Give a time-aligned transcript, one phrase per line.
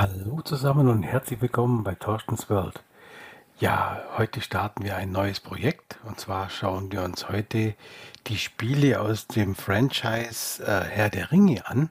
[0.00, 2.82] Hallo zusammen und herzlich willkommen bei Torstens World.
[3.58, 7.74] Ja, heute starten wir ein neues Projekt und zwar schauen wir uns heute
[8.26, 11.90] die Spiele aus dem Franchise äh, Herr der Ringe an.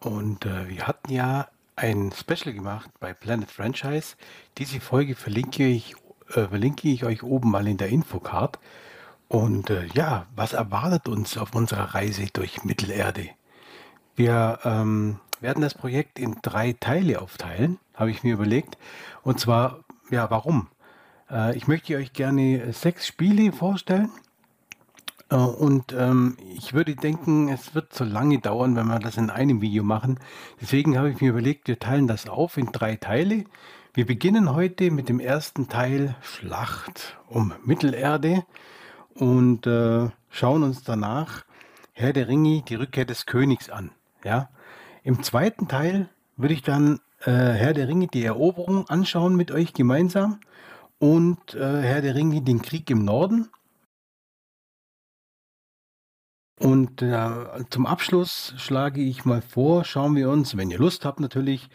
[0.00, 4.16] Und äh, wir hatten ja ein Special gemacht bei Planet Franchise.
[4.58, 5.96] Diese Folge verlinke ich,
[6.28, 8.58] äh, verlinke ich euch oben mal in der Infocard.
[9.28, 13.30] Und äh, ja, was erwartet uns auf unserer Reise durch Mittelerde?
[14.14, 18.78] Wir ähm, werden das Projekt in drei Teile aufteilen, habe ich mir überlegt.
[19.22, 19.80] Und zwar,
[20.10, 20.68] ja, warum?
[21.30, 24.10] Äh, ich möchte euch gerne sechs Spiele vorstellen.
[25.30, 29.30] Äh, und ähm, ich würde denken, es wird zu lange dauern, wenn wir das in
[29.30, 30.18] einem Video machen.
[30.60, 33.44] Deswegen habe ich mir überlegt, wir teilen das auf in drei Teile.
[33.92, 38.44] Wir beginnen heute mit dem ersten Teil Schlacht um Mittelerde
[39.14, 41.44] und äh, schauen uns danach
[41.92, 43.92] Herr der Ringe, die Rückkehr des Königs an.
[44.24, 44.48] Ja,
[45.04, 49.72] im zweiten Teil würde ich dann äh, Herr der Ringe, die Eroberung anschauen mit euch
[49.72, 50.40] gemeinsam
[50.98, 53.48] und äh, Herr der Ringe, den Krieg im Norden.
[56.58, 57.30] Und äh,
[57.68, 61.68] zum Abschluss schlage ich mal vor, schauen wir uns, wenn ihr Lust habt natürlich,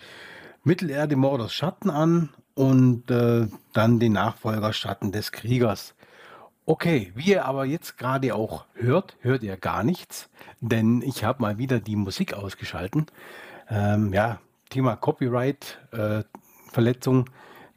[0.63, 5.95] Mittelerde Mordors Schatten an und äh, dann den Nachfolger Schatten des Kriegers.
[6.69, 11.41] Okay, wie ihr aber jetzt gerade auch hört, hört ihr gar nichts, denn ich habe
[11.41, 13.07] mal wieder die Musik ausgeschalten.
[13.71, 14.39] Ähm, ja,
[14.69, 17.25] Thema Copyright-Verletzung.
[17.25, 17.29] Äh,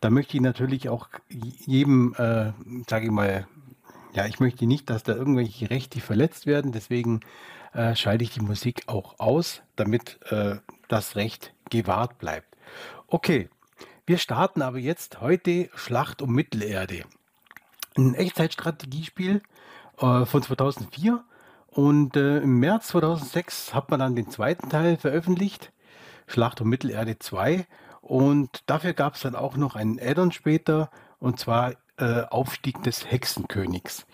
[0.03, 2.53] da möchte ich natürlich auch jedem, äh,
[2.87, 3.47] sage ich mal,
[4.12, 6.73] ja, ich möchte nicht, dass da irgendwelche Rechte verletzt werden.
[6.73, 7.21] Deswegen
[7.73, 10.56] äh, schalte ich die Musik auch aus, damit äh,
[10.89, 12.59] das Recht gewahrt bleibt.
[13.06, 13.49] Okay,
[14.05, 17.05] wir starten aber jetzt heute Schlacht um Mittelerde
[17.97, 19.43] ein Echtzeitstrategiespiel
[19.98, 21.25] äh, von 2004
[21.69, 25.73] und äh, im März 2006 hat man dann den zweiten Teil veröffentlicht,
[26.27, 27.67] Schlacht um Mittelerde 2
[28.01, 33.11] und dafür gab es dann auch noch einen Add-on später und zwar äh, Aufstieg des
[33.11, 34.06] Hexenkönigs.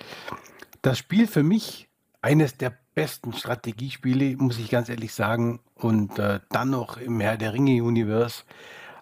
[0.83, 1.89] Das Spiel für mich
[2.21, 5.61] eines der besten Strategiespiele, muss ich ganz ehrlich sagen.
[5.77, 8.43] Und äh, dann noch im Herr der Ringe Universe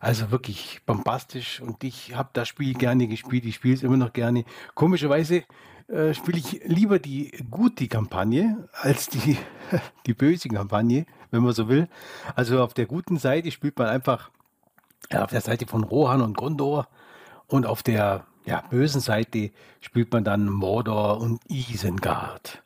[0.01, 4.13] also wirklich bombastisch und ich habe das Spiel gerne gespielt, ich spiele es immer noch
[4.13, 4.45] gerne.
[4.75, 5.45] Komischerweise
[5.89, 9.39] äh, spiele ich lieber die gute Kampagne als die,
[10.07, 11.89] die böse Kampagne, wenn man so will.
[12.35, 14.31] Also auf der guten Seite spielt man einfach
[15.11, 16.89] ja, auf der Seite von Rohan und Gondor
[17.47, 22.63] und auf der ja, bösen Seite spielt man dann Mordor und Isengard.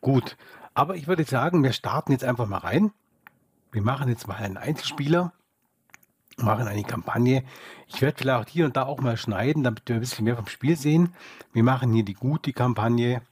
[0.00, 0.36] Gut,
[0.74, 2.92] aber ich würde sagen, wir starten jetzt einfach mal rein.
[3.72, 5.32] Wir machen jetzt mal einen Einzelspieler
[6.38, 7.44] machen eine Kampagne.
[7.88, 10.46] Ich werde vielleicht hier und da auch mal schneiden, damit wir ein bisschen mehr vom
[10.46, 11.14] Spiel sehen.
[11.52, 13.22] Wir machen hier die gute Kampagne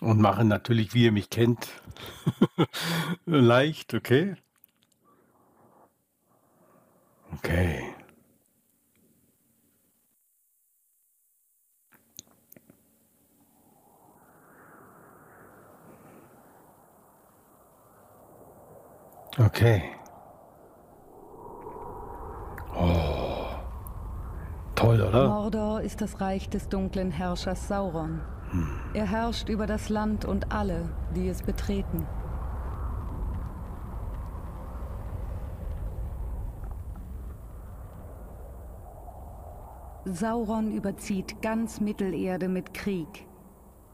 [0.00, 1.68] und machen natürlich, wie ihr mich kennt,
[3.26, 4.36] leicht, okay?
[7.34, 7.94] Okay.
[19.38, 19.95] Okay.
[24.74, 25.28] Toll, oder?
[25.28, 28.20] Mordor ist das Reich des dunklen Herrschers Sauron.
[28.50, 28.68] Hm.
[28.94, 32.06] Er herrscht über das Land und alle, die es betreten.
[40.04, 43.26] Sauron überzieht ganz Mittelerde mit Krieg.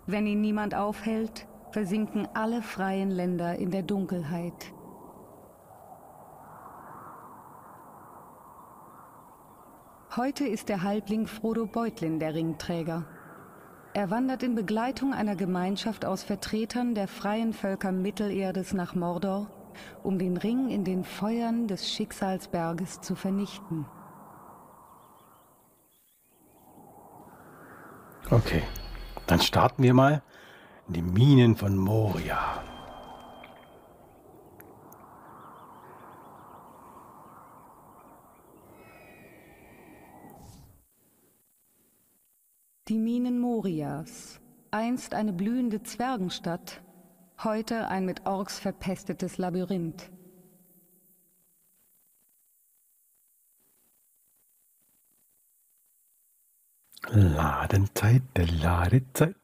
[0.06, 4.74] Wenn ihn niemand aufhält, versinken alle freien Länder in der Dunkelheit.
[10.14, 13.06] Heute ist der Halbling Frodo Beutlin der Ringträger.
[13.94, 19.46] Er wandert in Begleitung einer Gemeinschaft aus Vertretern der freien Völker Mittelerdes nach Mordor,
[20.02, 23.86] um den Ring in den Feuern des Schicksalsberges zu vernichten.
[28.30, 28.64] Okay,
[29.26, 30.22] dann starten wir mal
[30.88, 32.62] in die Minen von Moria.
[42.88, 44.40] Die Minen Morias,
[44.72, 46.82] einst eine blühende Zwergenstadt,
[47.44, 50.10] heute ein mit Orks verpestetes Labyrinth.
[57.08, 59.36] Ladenzeit, der Ladezeit.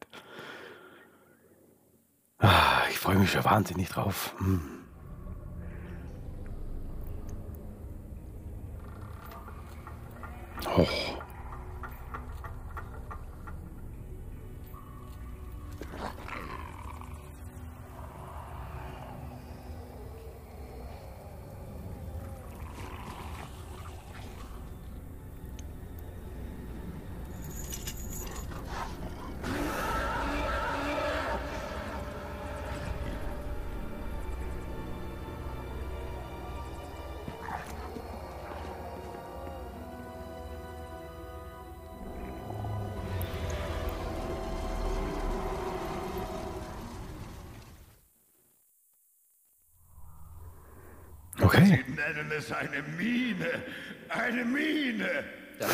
[2.39, 4.35] Ah, ich freue mich schon wahnsinnig drauf.
[4.39, 4.85] Hm.
[10.77, 11.18] Oh.
[51.63, 51.85] Okay.
[51.87, 53.63] Sie nennen es eine Mine.
[54.09, 55.25] Eine Mine.
[55.59, 55.71] Das,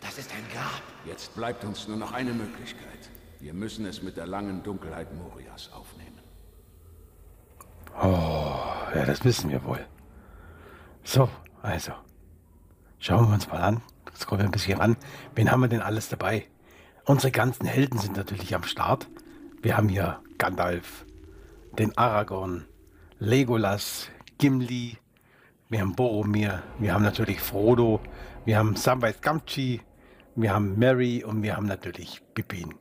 [0.00, 0.82] das ist ein Grab.
[1.04, 3.10] Jetzt bleibt uns nur noch eine Möglichkeit.
[3.40, 6.20] Wir müssen es mit der langen Dunkelheit Morias aufnehmen.
[8.00, 8.60] Oh,
[8.94, 9.84] ja, das wissen wir wohl.
[11.02, 11.28] So,
[11.62, 11.92] also.
[12.98, 13.82] Schauen wir uns mal an.
[14.06, 14.96] Jetzt kommen wir ein bisschen ran.
[15.34, 16.46] Wen haben wir denn alles dabei?
[17.04, 19.08] Unsere ganzen Helden sind natürlich am Start.
[19.62, 21.04] Wir haben hier Gandalf,
[21.78, 22.66] den Aragorn,
[23.18, 24.98] Legolas, Gimli,
[25.70, 28.00] wir haben Boromir, wir haben natürlich Frodo,
[28.44, 29.80] wir haben Samwise Gamgee,
[30.34, 32.74] wir haben Mary und wir haben natürlich Pippin.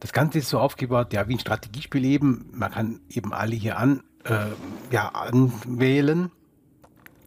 [0.00, 2.50] Das Ganze ist so aufgebaut, ja, wie ein Strategiespiel eben.
[2.52, 4.46] Man kann eben alle hier an, äh,
[4.90, 6.32] ja, anwählen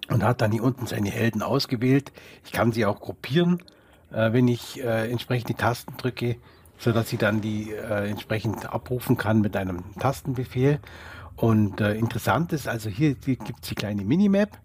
[0.09, 2.11] und hat dann hier unten seine Helden ausgewählt.
[2.43, 3.63] Ich kann sie auch gruppieren,
[4.11, 6.35] äh, wenn ich äh, entsprechend die Tasten drücke,
[6.77, 10.81] sodass sie dann die äh, entsprechend abrufen kann mit einem Tastenbefehl.
[11.35, 14.59] Und äh, interessant ist, also hier, gibt es die kleine Minimap.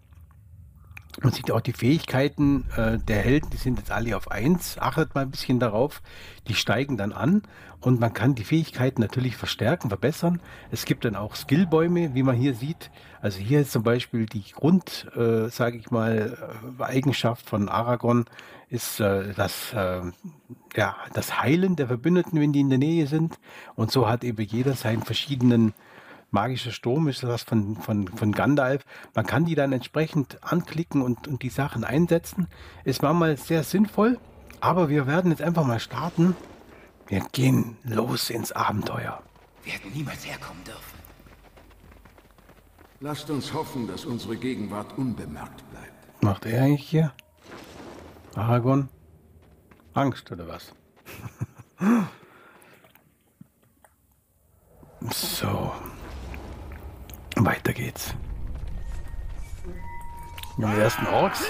[1.21, 4.77] Man sieht auch die Fähigkeiten äh, der Helden, die sind jetzt alle auf 1.
[4.79, 6.01] Achtet mal ein bisschen darauf.
[6.47, 7.43] Die steigen dann an
[7.81, 10.39] und man kann die Fähigkeiten natürlich verstärken, verbessern.
[10.71, 12.91] Es gibt dann auch Skillbäume, wie man hier sieht.
[13.21, 16.37] Also hier ist zum Beispiel die Grund, äh, sage ich mal,
[16.79, 18.25] äh, Eigenschaft von Aragorn
[18.69, 20.01] ist äh, das, äh,
[20.75, 23.37] ja, das Heilen der Verbündeten, wenn die in der Nähe sind.
[23.75, 25.73] Und so hat eben jeder seinen verschiedenen
[26.31, 28.85] magischer Sturm ist das von, von, von Gandalf.
[29.13, 32.47] Man kann die dann entsprechend anklicken und, und die Sachen einsetzen.
[32.83, 34.19] Ist manchmal sehr sinnvoll,
[34.59, 36.35] aber wir werden jetzt einfach mal starten.
[37.07, 39.21] Wir gehen los ins Abenteuer.
[39.63, 40.81] Wir hätten niemals herkommen dürfen.
[43.01, 46.07] Lasst uns hoffen, dass unsere Gegenwart unbemerkt bleibt.
[46.15, 47.13] Was macht er eigentlich hier?
[48.35, 48.89] Aragorn?
[49.93, 50.73] Angst oder was?
[55.11, 55.73] so.
[57.45, 58.13] Weiter geht's.
[60.57, 61.43] Die ersten Orks.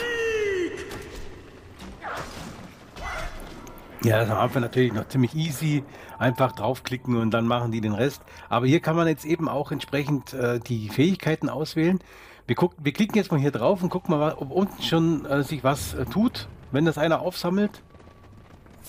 [4.04, 5.84] Ja, das ist am Anfang natürlich noch ziemlich easy.
[6.18, 8.22] Einfach draufklicken und dann machen die den Rest.
[8.50, 12.00] Aber hier kann man jetzt eben auch entsprechend äh, die Fähigkeiten auswählen.
[12.48, 15.44] Wir, guck, wir klicken jetzt mal hier drauf und gucken mal, ob unten schon äh,
[15.44, 17.84] sich was äh, tut, wenn das einer aufsammelt.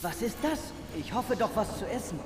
[0.00, 0.72] Was ist das?
[0.98, 2.18] Ich hoffe doch was zu essen.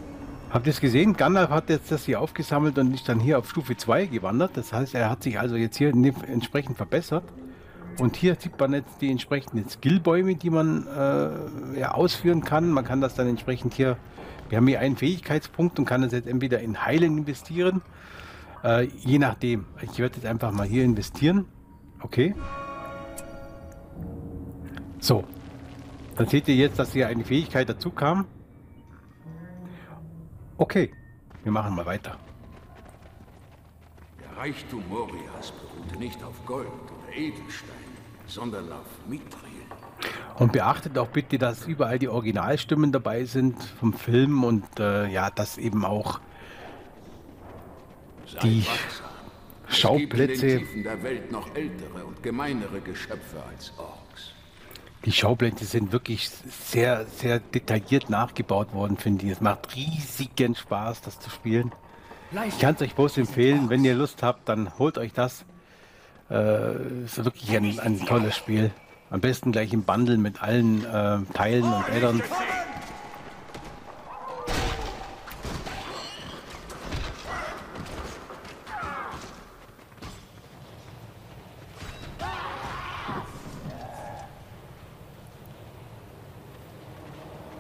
[0.51, 1.17] Habt ihr es gesehen?
[1.17, 4.53] Gandalf hat jetzt das hier aufgesammelt und ist dann hier auf Stufe 2 gewandert.
[4.57, 7.25] Das heißt, er hat sich also jetzt hier entsprechend verbessert.
[7.99, 12.71] Und hier sieht man jetzt die entsprechenden Skillbäume, die man äh, ja, ausführen kann.
[12.71, 13.97] Man kann das dann entsprechend hier,
[14.49, 17.83] wir haben hier einen Fähigkeitspunkt und kann das jetzt entweder in Heilen investieren,
[18.63, 19.65] äh, je nachdem.
[19.83, 21.47] Ich werde jetzt einfach mal hier investieren.
[22.01, 22.35] Okay.
[25.01, 25.25] So.
[26.17, 28.27] Dann seht ihr jetzt, dass hier eine Fähigkeit dazu kam.
[30.59, 30.93] Okay,
[31.43, 32.17] wir machen mal weiter.
[34.21, 37.77] Der Reichtum Morias beruht nicht auf Gold oder Edelstein,
[38.27, 39.51] sondern auf Mithril.
[40.39, 45.31] Und beachtet auch bitte, dass überall die Originalstimmen dabei sind vom Film und äh, ja,
[45.31, 46.21] dass eben auch
[48.43, 48.67] Die.
[49.69, 54.06] Schauplätze- der Welt noch ältere und gemeinere Geschöpfe als Orks.
[55.07, 59.31] Die Schauplätze sind wirklich sehr, sehr detailliert nachgebaut worden, finde ich.
[59.31, 61.71] Es macht riesigen Spaß, das zu spielen.
[62.49, 65.45] Ich kann es euch bloß empfehlen, wenn ihr Lust habt, dann holt euch das.
[66.29, 68.73] Äh, ist wirklich ein, ein tolles Spiel.
[69.09, 72.25] Am besten gleich im Bundle mit allen äh, Teilen und Addons.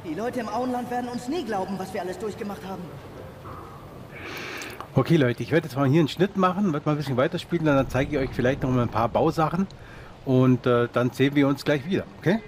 [0.04, 2.82] Die Leute im Auenland werden uns nie glauben, was wir alles durchgemacht haben.
[4.94, 7.64] Okay Leute, ich werde jetzt mal hier einen Schnitt machen, werde mal ein bisschen weiterspielen,
[7.64, 9.66] dann zeige ich euch vielleicht noch mal ein paar Bausachen
[10.26, 12.40] und äh, dann sehen wir uns gleich wieder, okay?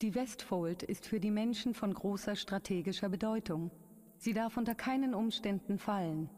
[0.00, 3.70] Die Westfold ist für die Menschen von großer strategischer Bedeutung.
[4.18, 6.30] Sie darf unter keinen Umständen fallen.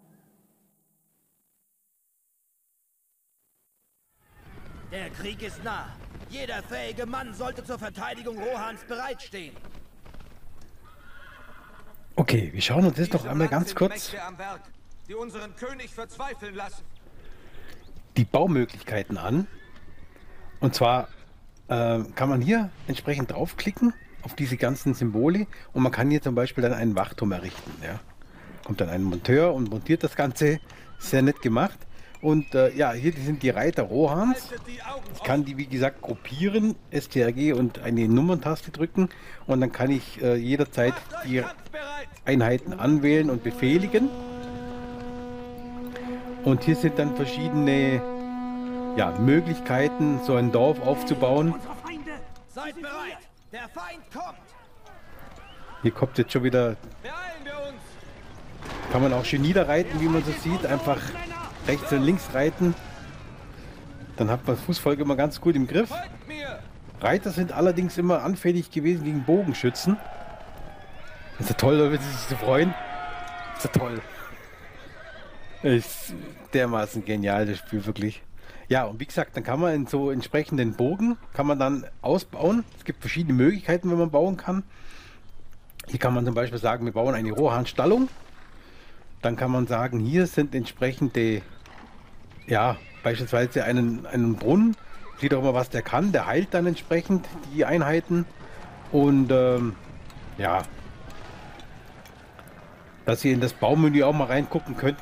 [4.90, 5.88] Der Krieg ist nah.
[6.28, 9.54] Jeder fähige Mann sollte zur Verteidigung Rohans bereitstehen.
[12.16, 14.62] Okay, wir schauen uns das doch einmal ganz kurz Werk,
[15.08, 15.14] die
[18.16, 19.46] die Baumöglichkeiten an.
[20.60, 21.08] Und zwar
[21.68, 23.92] äh, kann man hier entsprechend draufklicken
[24.22, 27.70] auf diese ganzen Symbole und man kann hier zum Beispiel dann einen Wachturm errichten.
[27.82, 28.00] Ja.
[28.64, 30.58] Kommt dann ein Monteur und montiert das Ganze.
[30.98, 31.78] Sehr nett gemacht.
[32.26, 34.48] Und äh, ja, hier sind die Reiter Rohans.
[35.14, 39.10] Ich kann die, wie gesagt, gruppieren, STRG und eine Nummerntaste drücken
[39.46, 41.44] und dann kann ich äh, jederzeit die!
[42.24, 44.08] Einheiten anwählen und befehligen.
[46.42, 48.02] Und hier sind dann verschiedene
[48.96, 51.54] ja, Möglichkeiten, so ein Dorf aufzubauen.
[55.82, 56.74] Hier kommt jetzt schon wieder,
[58.90, 60.66] kann man auch schön niederreiten, wie man so sieht.
[60.66, 60.98] Einfach
[61.66, 62.74] rechts und links reiten.
[64.16, 65.90] Dann hat man das Fußvolk immer ganz gut im Griff.
[67.00, 69.96] Reiter sind allerdings immer anfällig gewesen gegen Bogenschützen.
[71.38, 72.74] Ist ja toll, wenn sie sich so freuen.
[73.56, 74.00] Ist ja toll.
[75.62, 76.14] Ist
[76.54, 78.22] dermaßen genial, das Spiel wirklich.
[78.68, 82.64] Ja, und wie gesagt, dann kann man in so entsprechenden Bogen, kann man dann ausbauen.
[82.78, 84.64] Es gibt verschiedene Möglichkeiten, wenn man bauen kann.
[85.88, 88.08] Hier kann man zum Beispiel sagen, wir bauen eine Rohan-Stallung.
[89.22, 91.42] Dann kann man sagen, hier sind entsprechende,
[92.46, 94.76] ja, beispielsweise einen, einen Brunnen.
[95.20, 96.12] Sieht auch mal, was der kann.
[96.12, 98.26] Der heilt dann entsprechend die Einheiten.
[98.92, 99.74] Und ähm,
[100.38, 100.62] ja,
[103.06, 104.98] dass ihr in das Baumenü auch mal reingucken könnt.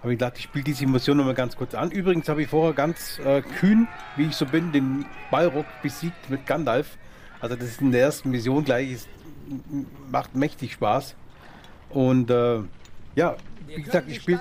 [0.00, 1.90] Habe ich gedacht, ich spiele diese Mission noch mal ganz kurz an.
[1.90, 6.46] Übrigens habe ich vorher ganz äh, kühn, wie ich so bin, den Balrog besiegt mit
[6.46, 6.96] Gandalf.
[7.40, 9.08] Also das ist in der ersten Mission gleich, ist,
[10.10, 11.14] macht mächtig Spaß.
[11.90, 12.60] Und äh,
[13.16, 14.40] ja, wie gesagt, ich spiele.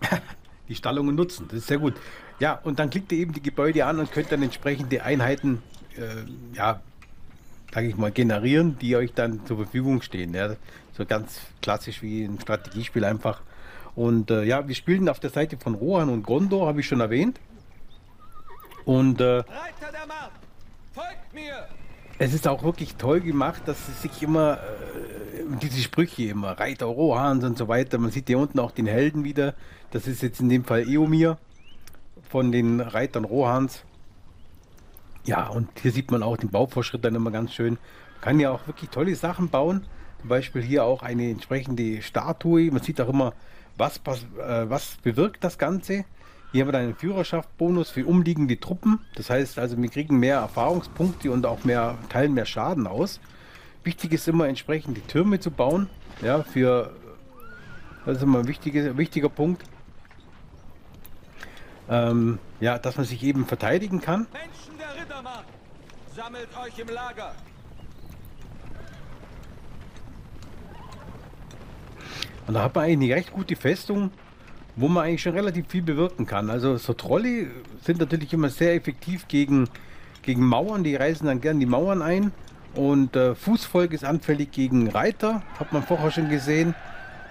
[0.68, 1.46] die Stallungen nutzen.
[1.48, 1.94] Das ist sehr gut.
[2.38, 5.62] Ja, und dann klickt ihr eben die Gebäude an und könnt dann entsprechende Einheiten,
[5.96, 6.80] äh, ja,
[7.72, 10.34] sage ich mal, generieren, die euch dann zur Verfügung stehen.
[10.34, 10.56] Ja.
[10.96, 13.42] So ganz klassisch wie ein Strategiespiel einfach.
[13.94, 17.00] Und äh, ja, wir spielen auf der Seite von Rohan und Gondor, habe ich schon
[17.00, 17.40] erwähnt.
[18.84, 20.30] Und äh, Reiter der Macht!
[20.94, 21.66] Folgt mir!
[22.18, 24.58] es ist auch wirklich toll gemacht, dass es sich immer, äh,
[25.62, 29.24] diese Sprüche immer, Reiter Rohans und so weiter, man sieht hier unten auch den Helden
[29.24, 29.54] wieder.
[29.90, 31.38] Das ist jetzt in dem Fall Eomir
[32.28, 33.82] von den Reitern Rohans.
[35.24, 37.78] Ja, und hier sieht man auch den Baufortschritt dann immer ganz schön.
[38.14, 39.84] Man kann ja auch wirklich tolle Sachen bauen.
[40.20, 42.70] Zum Beispiel hier auch eine entsprechende Statue.
[42.70, 43.32] Man sieht auch immer,
[43.76, 46.04] was, äh, was bewirkt das Ganze.
[46.52, 49.00] Hier haben wir dann einen Führerschaft-Bonus für umliegende Truppen.
[49.16, 53.20] Das heißt also, wir kriegen mehr Erfahrungspunkte und auch mehr, teilen mehr Schaden aus.
[53.86, 55.88] Wichtig ist immer entsprechend die Türme zu bauen.
[56.20, 56.90] Ja, für
[58.04, 59.62] das ist immer ein wichtiger, wichtiger Punkt.
[61.88, 64.26] Ähm, ja, dass man sich eben verteidigen kann.
[64.32, 65.44] Menschen der Rittermacht!
[66.16, 67.32] Sammelt euch im Lager!
[72.48, 74.10] Und da hat man eigentlich eine recht gute Festung,
[74.74, 76.50] wo man eigentlich schon relativ viel bewirken kann.
[76.50, 77.52] Also so Trolle
[77.82, 79.68] sind natürlich immer sehr effektiv gegen,
[80.22, 80.82] gegen Mauern.
[80.82, 82.32] Die reißen dann gern die Mauern ein.
[82.76, 86.74] Und äh, Fußvolk ist anfällig gegen Reiter, hat man vorher schon gesehen.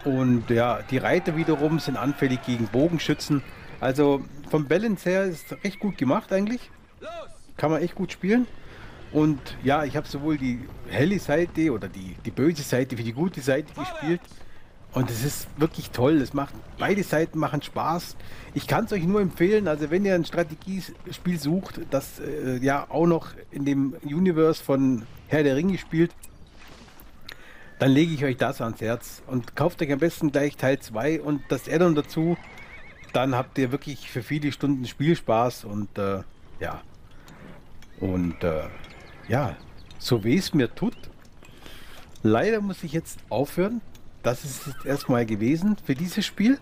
[0.04, 3.44] Und ja, die Reiter wiederum sind anfällig gegen Bogenschützen.
[3.80, 6.72] Also vom Balance her ist recht gut gemacht eigentlich.
[7.58, 8.48] Kann man echt gut spielen.
[9.12, 10.60] Und ja, ich habe sowohl die
[10.90, 14.22] helle Seite oder die, die böse Seite wie die gute Seite gespielt.
[14.96, 16.22] Und es ist wirklich toll.
[16.22, 18.16] Es macht beide Seiten machen Spaß.
[18.54, 19.68] Ich kann es euch nur empfehlen.
[19.68, 25.04] Also wenn ihr ein Strategiespiel sucht, das äh, ja auch noch in dem Universe von
[25.28, 26.16] Herr der Ringe spielt,
[27.78, 31.22] dann lege ich euch das ans Herz und kauft euch am besten gleich Teil 2
[31.22, 32.38] und das Addon dazu.
[33.12, 36.22] Dann habt ihr wirklich für viele Stunden Spielspaß und äh,
[36.62, 36.82] ja.
[38.00, 38.64] Und äh,
[39.28, 39.58] ja,
[40.00, 40.96] so wie es mir tut,
[42.24, 43.82] leider muss ich jetzt aufhören.
[44.26, 46.58] Das ist jetzt erstmal gewesen für dieses Spiel.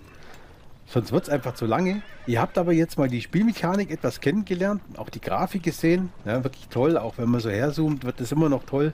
[0.86, 2.02] Sonst wird es einfach zu lange.
[2.28, 6.12] Ihr habt aber jetzt mal die Spielmechanik etwas kennengelernt, auch die Grafik gesehen.
[6.26, 6.98] Ja, wirklich toll.
[6.98, 8.92] Auch wenn man so herzoomt, wird es immer noch toll.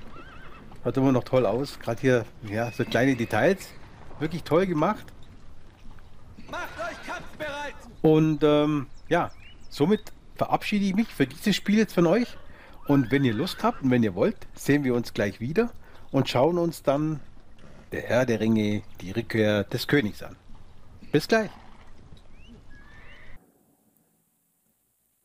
[0.84, 1.80] Schaut immer noch toll aus.
[1.80, 3.70] Gerade hier, ja, so kleine Details.
[4.20, 5.04] Wirklich toll gemacht.
[6.52, 7.74] Macht euch kampfbereit!
[8.04, 9.32] Und ähm, ja,
[9.70, 12.38] somit verabschiede ich mich für dieses Spiel jetzt von euch.
[12.86, 15.72] Und wenn ihr Lust habt und wenn ihr wollt, sehen wir uns gleich wieder
[16.12, 17.20] und schauen uns dann
[17.92, 20.36] der Herr der Ringe, die Rückkehr des Königs an.
[21.12, 21.50] Bis gleich.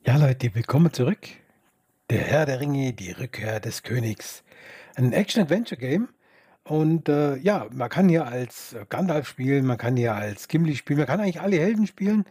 [0.07, 1.29] Ja Leute, willkommen zurück.
[2.11, 4.45] Der Herr der Ringe, die Rückkehr des Königs.
[4.97, 6.09] Ein Action-Adventure-Game.
[6.65, 10.99] Und äh, ja, man kann hier als Gandalf spielen, man kann hier als Gimli spielen,
[10.99, 12.25] man kann eigentlich alle Helden spielen.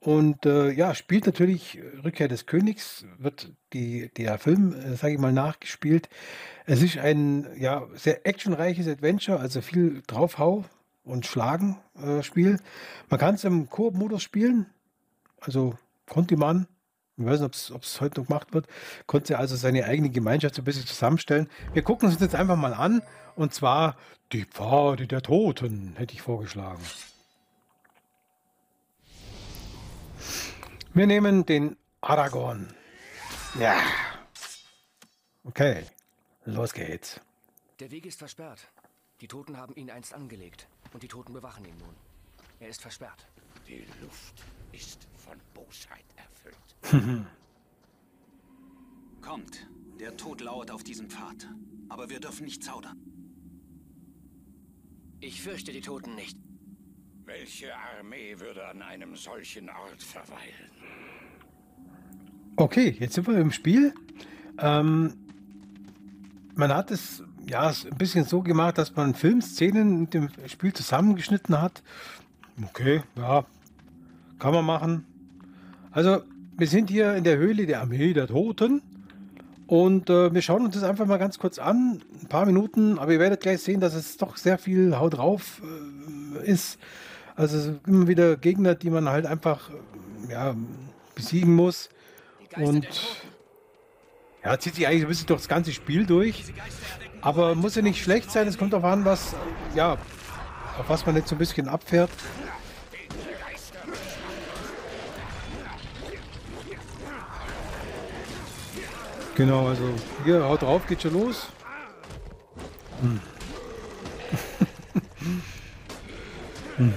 [0.00, 5.14] Und äh, ja, spielt natürlich äh, Rückkehr des Königs, wird die, der Film, äh, sage
[5.14, 6.08] ich mal, nachgespielt.
[6.66, 10.64] Es ist ein ja, sehr actionreiches Adventure, also viel draufhau
[11.02, 12.60] und schlagen äh, Spiel.
[13.08, 14.66] Man kann es im Koop-Modus spielen,
[15.40, 15.76] also
[16.06, 16.68] konnte man.
[17.16, 18.68] Ich weiß nicht, ob es heute noch gemacht wird.
[19.06, 21.48] Konnte also seine eigene Gemeinschaft so ein bisschen zusammenstellen.
[21.72, 23.02] Wir gucken uns jetzt einfach mal an.
[23.34, 23.96] Und zwar
[24.32, 26.82] die Pfade der Toten, hätte ich vorgeschlagen.
[30.98, 32.74] Wir nehmen den Aragorn.
[33.56, 33.80] Ja.
[35.44, 35.84] Okay,
[36.44, 37.20] los geht's.
[37.78, 38.66] Der Weg ist versperrt.
[39.20, 40.66] Die Toten haben ihn einst angelegt.
[40.92, 41.94] Und die Toten bewachen ihn nun.
[42.58, 43.28] Er ist versperrt.
[43.68, 47.22] Die Luft ist von Bosheit erfüllt.
[49.22, 49.68] Kommt,
[50.00, 51.46] der Tod lauert auf diesem Pfad.
[51.90, 52.98] Aber wir dürfen nicht zaudern.
[55.20, 56.36] Ich fürchte die Toten nicht.
[57.24, 60.70] Welche Armee würde an einem solchen Ort verweilen?
[62.60, 63.94] Okay, jetzt sind wir im Spiel.
[64.58, 65.12] Ähm,
[66.56, 71.60] man hat es ja ein bisschen so gemacht, dass man Filmszenen mit dem Spiel zusammengeschnitten
[71.60, 71.84] hat.
[72.60, 73.44] Okay, ja,
[74.40, 75.06] kann man machen.
[75.92, 76.22] Also,
[76.56, 78.82] wir sind hier in der Höhle der Armee der Toten.
[79.68, 82.02] Und äh, wir schauen uns das einfach mal ganz kurz an.
[82.22, 85.62] Ein paar Minuten, aber ihr werdet gleich sehen, dass es doch sehr viel Haut drauf
[86.42, 86.80] äh, ist.
[87.36, 90.56] Also immer wieder Gegner, die man halt einfach äh, ja,
[91.14, 91.88] besiegen muss.
[92.56, 92.86] Und
[94.44, 96.44] ja, zieht sich eigentlich ein bisschen durch das ganze Spiel durch.
[97.20, 98.46] Aber muss ja nicht schlecht sein.
[98.46, 99.34] Es kommt darauf an, was,
[99.74, 99.98] ja,
[100.78, 102.10] auf was man jetzt so ein bisschen abfährt.
[109.34, 111.46] Genau, also hier, haut drauf, geht schon los.
[113.00, 113.20] Hm.
[116.76, 116.94] hm.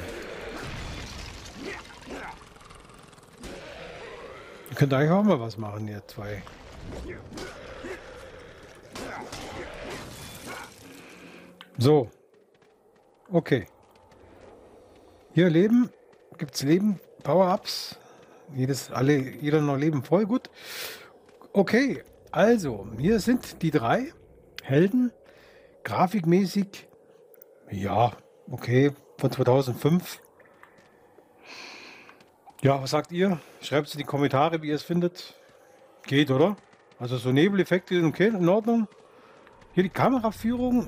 [4.81, 6.41] Könnt eigentlich auch mal was machen, ihr zwei.
[11.77, 12.09] So.
[13.31, 13.67] Okay.
[15.33, 15.91] Hier Leben.
[16.39, 16.99] Gibt es Leben?
[17.21, 17.99] Power-Ups?
[18.55, 20.49] Jedes, alle, jeder noch Leben voll gut.
[21.53, 22.01] Okay,
[22.31, 24.11] also, hier sind die drei
[24.63, 25.11] Helden.
[25.83, 26.87] Grafikmäßig,
[27.69, 28.13] ja,
[28.49, 30.19] okay, von 2005.
[32.61, 33.39] Ja, was sagt ihr?
[33.61, 35.33] Schreibt es in die Kommentare, wie ihr es findet.
[36.03, 36.55] Geht, oder?
[36.99, 38.87] Also so Nebeleffekte, okay, in Ordnung.
[39.73, 40.87] Hier die Kameraführung.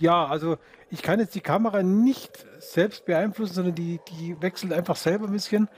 [0.00, 0.56] Ja, also
[0.90, 5.32] ich kann jetzt die Kamera nicht selbst beeinflussen, sondern die, die wechselt einfach selber ein
[5.32, 5.68] bisschen.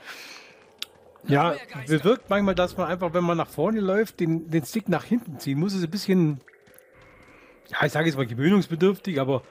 [1.25, 5.03] Ja, bewirkt manchmal, dass man einfach, wenn man nach vorne läuft, den, den Stick nach
[5.03, 5.73] hinten ziehen muss.
[5.73, 6.39] Es ein bisschen,
[7.67, 9.43] ja, ich sage jetzt mal gewöhnungsbedürftig, aber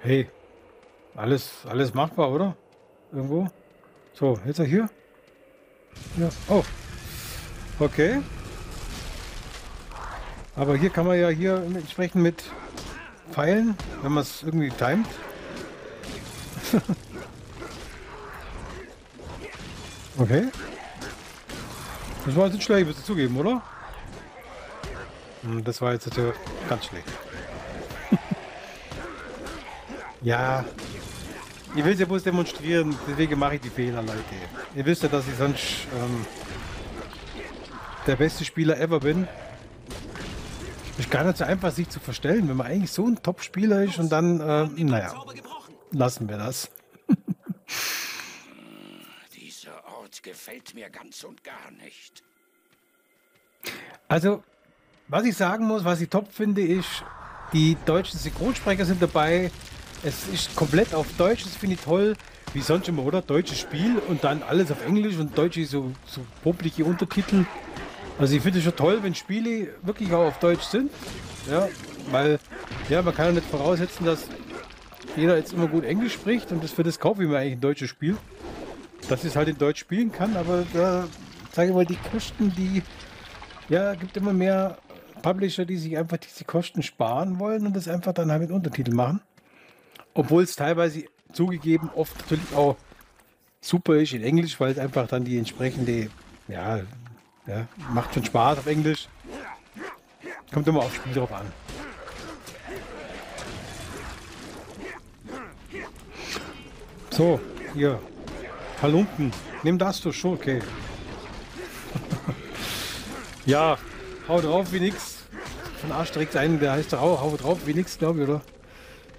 [0.00, 0.28] hey,
[1.14, 2.56] alles, alles machbar, oder?
[3.12, 3.48] Irgendwo.
[4.14, 4.88] So, jetzt er hier.
[6.16, 6.62] Ja, oh.
[7.78, 8.20] Okay.
[10.54, 12.44] Aber hier kann man ja hier entsprechend mit
[13.32, 15.06] Pfeilen, wenn man es irgendwie timet.
[20.18, 20.48] okay.
[22.26, 23.62] Das war jetzt nicht schlecht, du zugeben, oder?
[25.42, 26.34] Hm, das war jetzt natürlich
[26.68, 27.08] ganz schlecht.
[30.20, 30.64] ja.
[31.74, 34.22] Ich will es ja bloß demonstrieren, deswegen mache ich die Fehler, Leute.
[34.76, 36.26] Ihr wisst ja, dass ich sonst ähm,
[38.06, 39.26] der beste Spieler ever bin.
[40.98, 43.98] Ist gar nicht so einfach, sich zu verstellen, wenn man eigentlich so ein Top-Spieler ist
[43.98, 45.14] und dann, äh, naja,
[45.92, 46.70] lassen wir das.
[49.34, 52.22] Dieser Ort gefällt mir ganz und gar nicht.
[54.08, 54.42] Also,
[55.08, 57.02] was ich sagen muss, was ich top finde, ist,
[57.54, 59.50] die deutschen Synchronsprecher sind dabei.
[60.04, 62.16] Es ist komplett auf Deutsch, das finde ich toll.
[62.54, 63.22] Wie sonst immer, oder?
[63.22, 67.46] Deutsches Spiel und dann alles auf Englisch und deutsche so, so publike Untertitel.
[68.18, 70.90] Also ich finde es schon toll, wenn Spiele wirklich auch auf Deutsch sind.
[71.50, 71.68] Ja,
[72.10, 72.38] weil
[72.88, 74.26] ja, man kann ja nicht voraussetzen, dass
[75.16, 77.60] jeder jetzt immer gut Englisch spricht und das für das kaufe ich mir eigentlich ein
[77.60, 78.16] deutsches Spiel.
[79.08, 81.06] Dass ich es halt in Deutsch spielen kann, aber da
[81.52, 82.82] sage ich mal, die Kosten, die
[83.68, 84.78] ja, gibt immer mehr
[85.22, 88.96] Publisher, die sich einfach diese Kosten sparen wollen und das einfach dann halt mit Untertiteln
[88.96, 89.20] machen.
[90.14, 92.76] Obwohl es teilweise zugegeben oft natürlich auch
[93.60, 96.10] super ist in Englisch, weil es einfach dann die entsprechende,
[96.48, 96.80] ja,
[97.46, 99.08] ja, macht schon Spaß auf Englisch.
[100.52, 101.46] Kommt immer aufs Spiel drauf an.
[107.10, 107.40] So,
[107.74, 107.98] hier.
[108.80, 109.32] Halunken.
[109.62, 110.60] Nimm das du schon, okay.
[113.46, 113.78] ja,
[114.28, 115.24] hau drauf wie nix.
[115.80, 118.42] Von Asterix einen, der heißt auch, hau drauf wie nix, glaube ich, oder?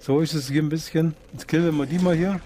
[0.06, 1.16] So ist es hier ein bisschen.
[1.32, 2.42] Jetzt killen wir die mal hier.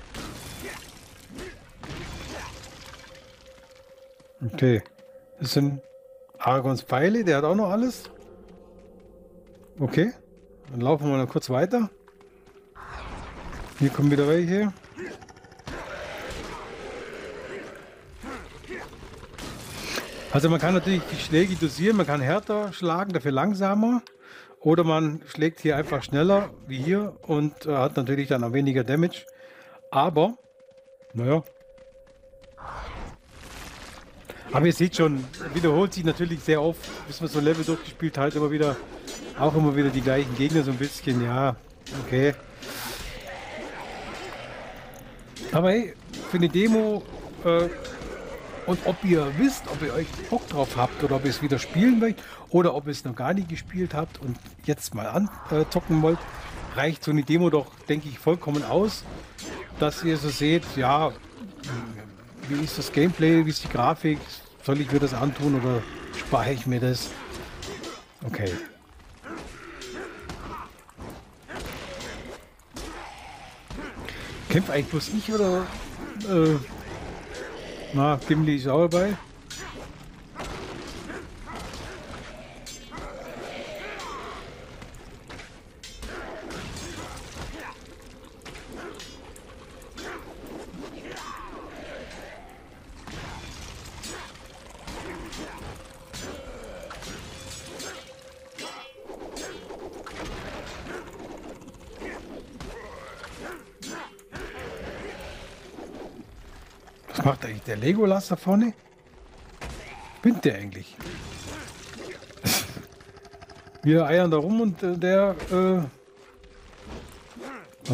[4.46, 4.84] Okay.
[5.40, 5.82] Das sind
[6.38, 8.12] Aragons Pfeile, der hat auch noch alles.
[9.80, 10.14] Okay.
[10.70, 11.90] Dann laufen wir noch kurz weiter.
[13.80, 14.72] Hier kommen wieder welche.
[20.32, 24.04] Also man kann natürlich die Schläge dosieren, man kann härter schlagen, dafür langsamer.
[24.62, 28.84] Oder man schlägt hier einfach schneller, wie hier, und äh, hat natürlich dann auch weniger
[28.84, 29.26] Damage.
[29.92, 30.38] Aber,
[31.14, 31.44] naja.
[34.52, 38.18] Aber ihr seht schon, wiederholt sich natürlich sehr oft, bis man so ein Level durchgespielt
[38.18, 38.76] hat, immer wieder,
[39.40, 41.56] auch immer wieder die gleichen Gegner so ein bisschen, ja,
[42.06, 42.34] okay.
[45.52, 45.94] Aber hey,
[46.30, 47.04] für eine Demo
[47.46, 47.70] Äh,
[48.68, 51.58] und ob ihr wisst, ob ihr euch Bock drauf habt oder ob ihr es wieder
[51.58, 52.18] spielen wollt
[52.50, 56.20] oder ob ihr es noch gar nicht gespielt habt und jetzt mal anzocken wollt,
[56.76, 59.04] reicht so eine Demo doch, denke ich, vollkommen aus,
[59.80, 61.12] dass ihr so seht, ja,
[62.50, 64.20] wie ist das Gameplay, wie ist die Grafik,
[64.64, 65.82] soll ich mir das antun oder
[66.18, 67.10] spare ich mir das?
[68.26, 68.52] Okay.
[74.50, 75.66] Kämpft eigentlich bloß ich oder
[76.30, 76.56] äh,
[77.94, 79.16] na, Gimli ist auch dabei.
[107.18, 108.74] Was macht eigentlich der Legolas da vorne?
[110.22, 110.96] Bindet der eigentlich?
[113.84, 115.82] Wir eiern da rum und äh, der, äh,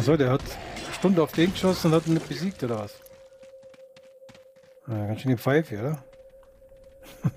[0.02, 3.00] soll der hat eine Stunde auf den geschossen und hat ihn nicht besiegt oder was?
[4.88, 6.04] Ja, ganz schön die Pfeife, oder?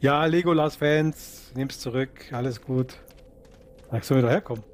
[0.00, 2.96] ja, Legolas-Fans, nehm's zurück, alles gut.
[3.92, 4.64] Ich soll wieder herkommen.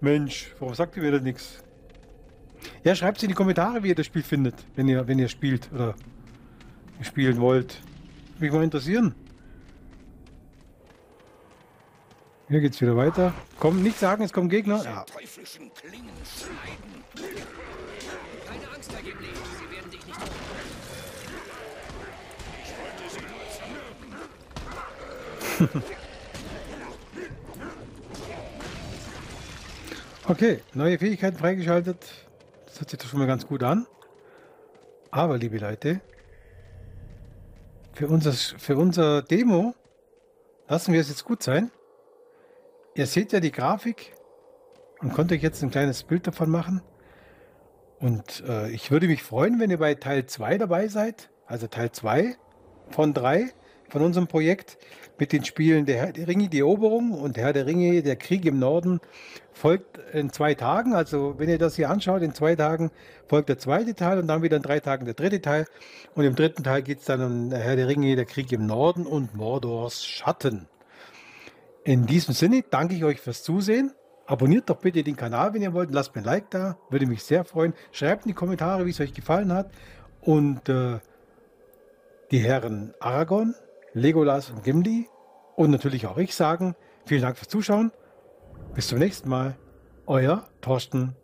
[0.00, 1.64] Mensch, warum sagt ihr mir das nichts?
[2.82, 5.28] Ja, schreibt es in die Kommentare, wie ihr das Spiel findet, wenn ihr, wenn ihr
[5.28, 5.94] spielt oder
[7.02, 7.80] spielen wollt.
[8.38, 9.14] Mich mal interessieren.
[12.48, 13.34] Hier geht's wieder weiter.
[13.58, 14.82] Komm, nicht sagen, es kommen Gegner.
[14.82, 15.04] Ja.
[30.26, 32.29] Okay, neue Fähigkeiten freigeschaltet.
[32.80, 33.86] Das hört sich doch schon mal ganz gut an.
[35.10, 36.00] Aber, liebe Leute,
[37.92, 39.74] für unser, für unser Demo
[40.66, 41.70] lassen wir es jetzt gut sein.
[42.94, 44.14] Ihr seht ja die Grafik
[45.00, 46.80] und könnt euch jetzt ein kleines Bild davon machen.
[47.98, 51.28] Und äh, ich würde mich freuen, wenn ihr bei Teil 2 dabei seid.
[51.44, 52.34] Also Teil 2
[52.88, 53.52] von 3
[53.90, 54.78] von unserem Projekt
[55.18, 58.44] mit den Spielen Der Herr der Ringe, die Eroberung und Herr der Ringe, der Krieg
[58.46, 59.00] im Norden
[59.52, 60.94] folgt in zwei Tagen.
[60.94, 62.90] Also wenn ihr das hier anschaut, in zwei Tagen
[63.26, 65.66] folgt der zweite Teil und dann wieder in drei Tagen der dritte Teil.
[66.14, 69.06] Und im dritten Teil geht es dann um Herr der Ringe, der Krieg im Norden
[69.06, 70.66] und Mordors Schatten.
[71.84, 73.92] In diesem Sinne danke ich euch fürs Zusehen.
[74.26, 75.90] Abonniert doch bitte den Kanal, wenn ihr wollt.
[75.90, 77.74] Lasst mir ein Like da, würde mich sehr freuen.
[77.90, 79.70] Schreibt in die Kommentare, wie es euch gefallen hat.
[80.20, 80.98] Und äh,
[82.30, 83.54] die Herren Aragorn,
[83.92, 85.08] Legolas und Gimli
[85.56, 86.76] und natürlich auch ich sagen,
[87.06, 87.92] vielen Dank fürs Zuschauen.
[88.74, 89.56] Bis zum nächsten Mal.
[90.06, 91.14] Euer Thorsten